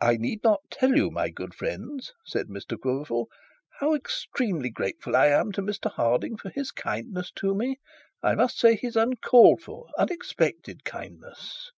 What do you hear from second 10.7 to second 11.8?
kindness.'